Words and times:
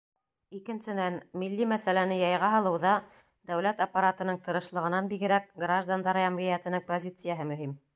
Икенсенән, 0.59 1.19
милли 1.41 1.67
мәсьәләне 1.73 2.17
яйға 2.21 2.49
һалыуҙа 2.55 2.95
дәүләт 3.53 3.87
аппаратының 3.89 4.43
тырышлығынан 4.49 5.13
бигерәк 5.15 5.49
граждандар 5.67 6.23
йәмғиәтенең 6.27 6.89
позицияһы 6.95 7.53
мөһим. 7.55 7.83